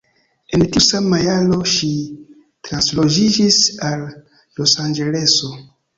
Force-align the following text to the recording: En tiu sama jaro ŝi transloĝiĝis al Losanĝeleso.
En 0.57 0.61
tiu 0.75 0.81
sama 0.85 1.19
jaro 1.23 1.59
ŝi 1.73 1.91
transloĝiĝis 2.69 3.61
al 3.91 4.03
Losanĝeleso. 4.61 5.53